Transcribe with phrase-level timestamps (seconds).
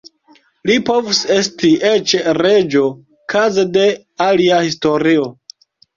[0.69, 2.81] Li povus esti eĉ reĝo
[3.35, 3.85] kaze de
[4.29, 5.29] alia historio.